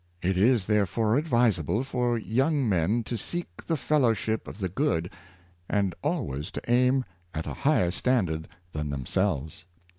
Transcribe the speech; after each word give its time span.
It 0.23 0.35
is 0.35 0.65
therefore 0.65 1.15
advisable 1.15 1.83
for 1.83 2.17
young 2.17 2.67
men 2.67 3.03
to 3.03 3.15
seek 3.15 3.67
the 3.67 3.77
fel 3.77 3.99
lowship 3.99 4.47
of 4.47 4.57
the 4.57 4.67
good, 4.67 5.11
and 5.69 5.93
always 6.01 6.49
to 6.49 6.61
aim 6.67 7.05
at 7.35 7.45
a 7.45 7.53
higher 7.53 7.91
standard 7.91 8.47
than 8.71 8.89
themselves. 8.89 9.65